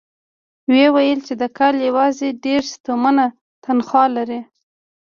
ويې 0.71 0.87
ويل 0.95 1.19
چې 1.27 1.33
د 1.41 1.43
کال 1.57 1.75
يواځې 1.87 2.29
دېرش 2.45 2.69
تومنه 2.85 3.25
تنخوا 3.63 4.05
لري. 4.15 4.41